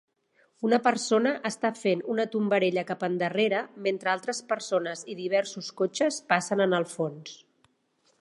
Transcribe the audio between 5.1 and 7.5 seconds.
i diversos cotxes passen en el fons.